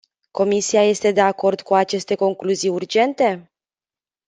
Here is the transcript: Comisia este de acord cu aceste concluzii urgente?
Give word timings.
Comisia 0.37 0.83
este 0.83 1.11
de 1.13 1.21
acord 1.21 1.61
cu 1.61 1.73
aceste 1.73 2.15
concluzii 2.15 2.69
urgente? 2.69 3.51